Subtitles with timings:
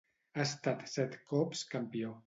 [0.37, 2.19] Ha estat set cops campió.